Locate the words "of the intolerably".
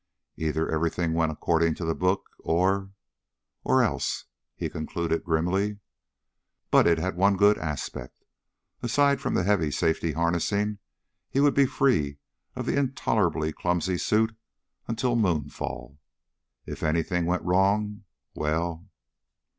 12.55-13.53